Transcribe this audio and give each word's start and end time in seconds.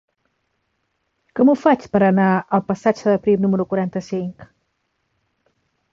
Com 1.39 1.51
ho 1.51 1.55
faig 1.65 1.85
per 1.95 2.01
anar 2.07 2.29
al 2.59 2.65
passatge 2.71 3.07
de 3.13 3.21
Prim 3.27 3.45
número 3.47 3.69
quaranta-cinc? 3.75 4.51